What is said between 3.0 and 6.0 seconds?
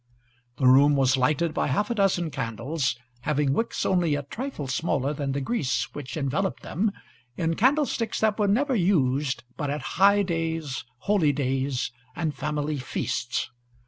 having wicks only a trifle smaller than the grease